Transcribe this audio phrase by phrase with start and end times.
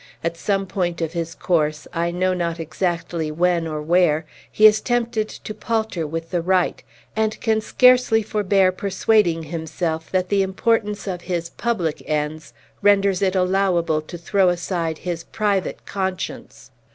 [0.23, 4.81] At some point of his course I know not exactly when or where he is
[4.81, 6.81] tempted to palter with the right,
[7.15, 12.51] and can scarcely forbear persuading himself that the importance of his public ends
[12.81, 16.71] renders it allowable to throw aside his private conscience.